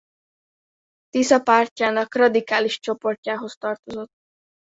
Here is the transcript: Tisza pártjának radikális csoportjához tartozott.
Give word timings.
Tisza 1.11 1.39
pártjának 1.39 2.15
radikális 2.15 2.79
csoportjához 2.79 3.55
tartozott. 3.57 4.11